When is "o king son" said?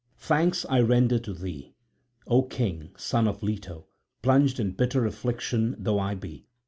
2.25-3.27